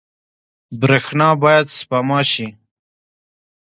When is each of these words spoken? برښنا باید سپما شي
برښنا 0.79 1.29
باید 1.43 1.65
سپما 1.77 2.19
شي 2.31 2.47